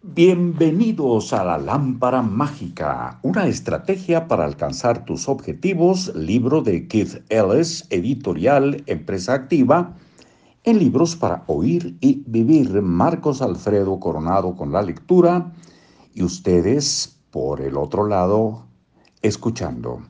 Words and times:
Bienvenidos 0.00 1.32
a 1.32 1.42
la 1.42 1.58
lámpara 1.58 2.22
mágica, 2.22 3.18
una 3.22 3.48
estrategia 3.48 4.28
para 4.28 4.44
alcanzar 4.44 5.04
tus 5.04 5.28
objetivos, 5.28 6.14
libro 6.14 6.62
de 6.62 6.86
Keith 6.86 7.24
Ellis, 7.30 7.84
editorial 7.90 8.84
Empresa 8.86 9.34
Activa, 9.34 9.96
en 10.62 10.78
libros 10.78 11.16
para 11.16 11.42
oír 11.48 11.96
y 12.00 12.22
vivir. 12.28 12.80
Marcos 12.80 13.42
Alfredo 13.42 13.98
Coronado 13.98 14.54
con 14.54 14.70
la 14.70 14.82
lectura 14.82 15.52
y 16.14 16.22
ustedes 16.22 17.18
por 17.32 17.60
el 17.60 17.76
otro 17.76 18.06
lado 18.06 18.66
escuchando. 19.20 20.00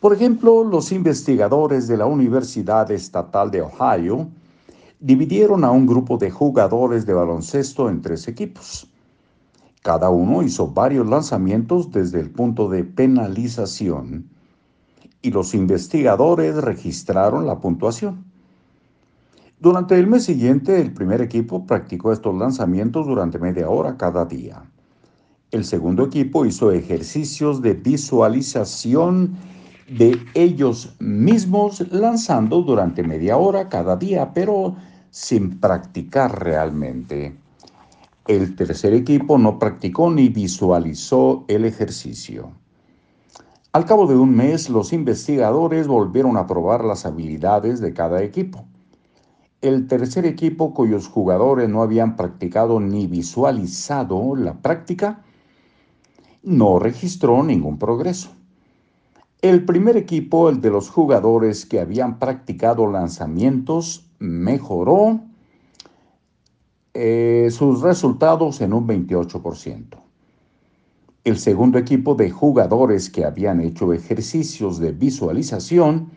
Por 0.00 0.14
ejemplo, 0.14 0.64
los 0.64 0.92
investigadores 0.92 1.88
de 1.88 1.98
la 1.98 2.06
Universidad 2.06 2.90
Estatal 2.90 3.50
de 3.50 3.60
Ohio 3.60 4.28
dividieron 4.98 5.62
a 5.62 5.70
un 5.70 5.84
grupo 5.84 6.16
de 6.16 6.30
jugadores 6.30 7.04
de 7.04 7.12
baloncesto 7.12 7.90
en 7.90 8.00
tres 8.00 8.28
equipos. 8.28 8.88
Cada 9.84 10.08
uno 10.08 10.42
hizo 10.42 10.68
varios 10.68 11.06
lanzamientos 11.06 11.92
desde 11.92 12.18
el 12.18 12.30
punto 12.30 12.70
de 12.70 12.84
penalización 12.84 14.30
y 15.20 15.30
los 15.30 15.52
investigadores 15.52 16.56
registraron 16.56 17.46
la 17.46 17.58
puntuación. 17.58 18.24
Durante 19.60 19.98
el 19.98 20.06
mes 20.06 20.24
siguiente, 20.24 20.80
el 20.80 20.94
primer 20.94 21.20
equipo 21.20 21.66
practicó 21.66 22.14
estos 22.14 22.34
lanzamientos 22.34 23.06
durante 23.06 23.38
media 23.38 23.68
hora 23.68 23.98
cada 23.98 24.24
día. 24.24 24.62
El 25.50 25.66
segundo 25.66 26.06
equipo 26.06 26.46
hizo 26.46 26.72
ejercicios 26.72 27.60
de 27.60 27.74
visualización 27.74 29.36
de 29.86 30.18
ellos 30.32 30.96
mismos 30.98 31.92
lanzando 31.92 32.62
durante 32.62 33.02
media 33.02 33.36
hora 33.36 33.68
cada 33.68 33.96
día, 33.96 34.32
pero 34.32 34.76
sin 35.10 35.60
practicar 35.60 36.42
realmente. 36.42 37.43
El 38.26 38.56
tercer 38.56 38.94
equipo 38.94 39.36
no 39.36 39.58
practicó 39.58 40.10
ni 40.10 40.30
visualizó 40.30 41.44
el 41.46 41.66
ejercicio. 41.66 42.52
Al 43.72 43.84
cabo 43.84 44.06
de 44.06 44.16
un 44.16 44.34
mes, 44.34 44.70
los 44.70 44.94
investigadores 44.94 45.86
volvieron 45.86 46.38
a 46.38 46.46
probar 46.46 46.84
las 46.84 47.04
habilidades 47.04 47.80
de 47.80 47.92
cada 47.92 48.22
equipo. 48.22 48.64
El 49.60 49.88
tercer 49.88 50.24
equipo, 50.24 50.72
cuyos 50.72 51.06
jugadores 51.06 51.68
no 51.68 51.82
habían 51.82 52.16
practicado 52.16 52.80
ni 52.80 53.06
visualizado 53.06 54.36
la 54.36 54.54
práctica, 54.54 55.22
no 56.42 56.78
registró 56.78 57.42
ningún 57.42 57.78
progreso. 57.78 58.30
El 59.42 59.66
primer 59.66 59.98
equipo, 59.98 60.48
el 60.48 60.62
de 60.62 60.70
los 60.70 60.88
jugadores 60.88 61.66
que 61.66 61.78
habían 61.78 62.18
practicado 62.18 62.90
lanzamientos, 62.90 64.06
mejoró 64.18 65.20
eh, 66.94 67.48
sus 67.50 67.80
resultados 67.80 68.60
en 68.60 68.72
un 68.72 68.86
28%. 68.86 70.00
El 71.24 71.38
segundo 71.38 71.78
equipo 71.78 72.14
de 72.14 72.30
jugadores 72.30 73.10
que 73.10 73.24
habían 73.24 73.60
hecho 73.60 73.92
ejercicios 73.92 74.78
de 74.78 74.92
visualización, 74.92 76.10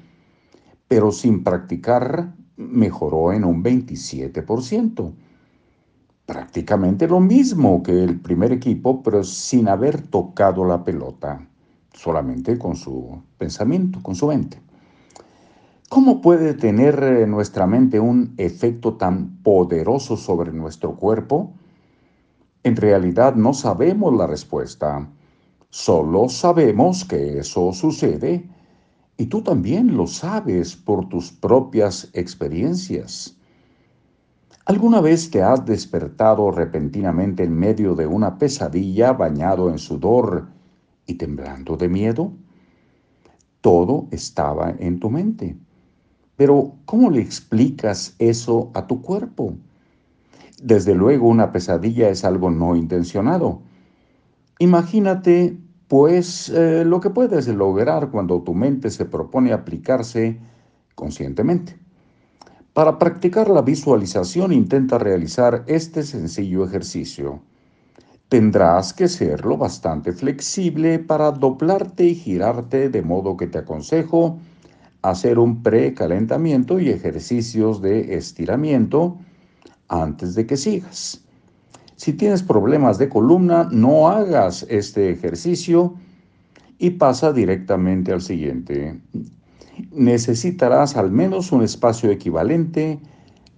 pero 0.87 1.11
sin 1.11 1.43
practicar, 1.43 2.35
mejoró 2.57 3.33
en 3.33 3.43
un 3.43 3.63
27%. 3.63 5.13
Prácticamente 6.27 7.07
lo 7.07 7.21
mismo 7.21 7.81
que 7.81 8.03
el 8.03 8.19
primer 8.19 8.51
equipo, 8.51 9.01
pero 9.01 9.23
sin 9.23 9.69
haber 9.69 10.01
tocado 10.01 10.63
la 10.65 10.83
pelota, 10.83 11.47
solamente 11.93 12.59
con 12.59 12.75
su 12.75 13.21
pensamiento, 13.37 14.03
con 14.03 14.13
su 14.13 14.27
mente. 14.27 14.59
¿Cómo 15.89 16.19
puede 16.19 16.53
tener 16.53 17.01
eh, 17.01 17.25
nuestra 17.27 17.65
mente 17.65 17.97
un 18.01 18.33
efecto 18.35 18.95
tan 18.95 19.41
poderoso 19.41 20.17
sobre 20.17 20.51
nuestro 20.51 20.97
cuerpo? 20.97 21.53
En 22.63 22.75
realidad 22.75 23.35
no 23.35 23.53
sabemos 23.53 24.13
la 24.13 24.27
respuesta, 24.27 25.09
solo 25.69 26.27
sabemos 26.27 27.05
que 27.05 27.39
eso 27.39 27.71
sucede 27.71 28.45
y 29.15 29.27
tú 29.27 29.41
también 29.41 29.95
lo 29.95 30.07
sabes 30.07 30.75
por 30.75 31.07
tus 31.07 31.31
propias 31.31 32.09
experiencias. 32.11 33.37
¿Alguna 34.65 34.99
vez 34.99 35.31
te 35.31 35.41
has 35.41 35.65
despertado 35.65 36.51
repentinamente 36.51 37.45
en 37.45 37.57
medio 37.57 37.95
de 37.95 38.07
una 38.07 38.37
pesadilla 38.37 39.13
bañado 39.13 39.69
en 39.69 39.77
sudor 39.77 40.49
y 41.05 41.13
temblando 41.13 41.77
de 41.77 41.87
miedo? 41.87 42.33
Todo 43.61 44.07
estaba 44.11 44.75
en 44.77 44.99
tu 44.99 45.09
mente. 45.09 45.55
Pero, 46.37 46.75
¿cómo 46.85 47.09
le 47.09 47.19
explicas 47.19 48.15
eso 48.19 48.71
a 48.75 48.87
tu 48.87 49.01
cuerpo? 49.01 49.55
Desde 50.61 50.95
luego, 50.95 51.27
una 51.27 51.51
pesadilla 51.51 52.09
es 52.09 52.23
algo 52.23 52.51
no 52.51 52.75
intencionado. 52.75 53.61
Imagínate, 54.59 55.57
pues, 55.87 56.49
eh, 56.49 56.85
lo 56.85 56.99
que 56.99 57.09
puedes 57.09 57.47
lograr 57.47 58.11
cuando 58.11 58.41
tu 58.43 58.53
mente 58.53 58.91
se 58.91 59.05
propone 59.05 59.51
aplicarse 59.51 60.37
conscientemente. 60.95 61.77
Para 62.73 62.99
practicar 62.99 63.49
la 63.49 63.63
visualización, 63.63 64.53
intenta 64.53 64.99
realizar 64.99 65.63
este 65.65 66.03
sencillo 66.03 66.63
ejercicio. 66.63 67.41
Tendrás 68.29 68.93
que 68.93 69.07
ser 69.07 69.45
lo 69.45 69.57
bastante 69.57 70.11
flexible 70.11 70.99
para 70.99 71.31
doblarte 71.31 72.03
y 72.03 72.13
girarte 72.13 72.89
de 72.89 73.01
modo 73.01 73.37
que 73.37 73.47
te 73.47 73.57
aconsejo 73.57 74.37
hacer 75.01 75.39
un 75.39 75.63
precalentamiento 75.63 76.79
y 76.79 76.89
ejercicios 76.89 77.81
de 77.81 78.15
estiramiento 78.15 79.17
antes 79.87 80.35
de 80.35 80.45
que 80.45 80.57
sigas. 80.57 81.23
Si 81.95 82.13
tienes 82.13 82.43
problemas 82.43 82.97
de 82.97 83.09
columna, 83.09 83.67
no 83.71 84.07
hagas 84.07 84.65
este 84.69 85.09
ejercicio 85.09 85.95
y 86.77 86.91
pasa 86.91 87.33
directamente 87.33 88.11
al 88.11 88.21
siguiente. 88.21 88.99
Necesitarás 89.91 90.95
al 90.95 91.11
menos 91.11 91.51
un 91.51 91.63
espacio 91.63 92.11
equivalente 92.11 92.99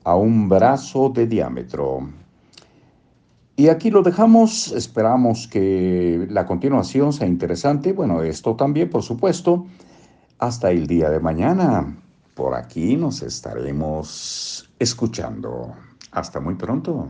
a 0.03 0.15
un 0.15 0.47
brazo 0.47 1.09
de 1.09 1.27
diámetro. 1.27 2.09
Y 3.57 3.67
aquí 3.67 3.91
lo 3.91 4.03
dejamos, 4.03 4.71
esperamos 4.71 5.49
que 5.49 6.25
la 6.29 6.45
continuación 6.45 7.11
sea 7.11 7.27
interesante. 7.27 7.91
Bueno, 7.91 8.23
esto 8.23 8.55
también, 8.55 8.89
por 8.89 9.03
supuesto. 9.03 9.65
Hasta 10.39 10.71
el 10.71 10.87
día 10.87 11.09
de 11.09 11.19
mañana. 11.19 11.97
Por 12.33 12.55
aquí 12.55 12.95
nos 12.95 13.21
estaremos 13.21 14.73
escuchando. 14.79 15.75
Hasta 16.11 16.39
muy 16.39 16.55
pronto. 16.55 17.09